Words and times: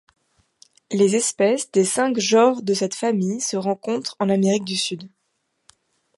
Les 0.91 1.15
espèces 1.15 1.71
des 1.71 1.85
cinq 1.85 2.17
genres 2.19 2.63
de 2.63 2.73
cette 2.73 2.95
famille 2.95 3.39
se 3.39 3.55
rencontrent 3.55 4.15
en 4.19 4.29
Amérique 4.29 4.65
du 4.65 4.75
Sud. 4.75 5.07